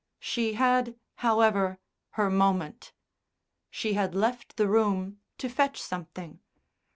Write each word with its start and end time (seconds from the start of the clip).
She 0.17 0.53
had, 0.53 0.95
however, 1.17 1.77
her 2.13 2.31
moment.... 2.31 2.91
She 3.69 3.93
had 3.93 4.15
left 4.15 4.57
the 4.57 4.67
room 4.67 5.19
to 5.37 5.47
fetch 5.47 5.79
something. 5.79 6.39